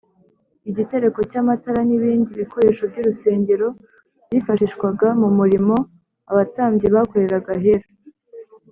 igitereko 0.69 1.19
cy’amatara 1.31 1.79
n’ibindi 1.87 2.31
bikoresho 2.41 2.83
by’urusengero 2.91 3.67
byifashishwaga 4.25 5.07
mu 5.21 5.29
murimo 5.37 5.75
abatambyi 6.31 6.87
bakoreraga 6.95 7.51
ahera, 7.57 7.87